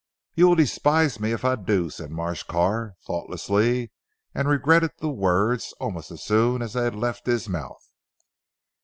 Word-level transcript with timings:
"You 0.33 0.47
will 0.47 0.55
despise 0.55 1.19
me 1.19 1.31
if 1.31 1.45
I 1.45 1.53
do," 1.55 1.91
said 1.91 2.09
Marsh 2.09 2.41
Carr 2.41 2.95
thoughtlessly 3.05 3.91
and 4.33 4.49
regretted 4.49 4.93
the 4.97 5.11
words 5.11 5.75
almost 5.79 6.09
as 6.09 6.23
soon 6.23 6.63
as 6.63 6.73
they 6.73 6.85
had 6.85 6.95
left 6.95 7.27
his 7.27 7.47
mouth. 7.47 7.85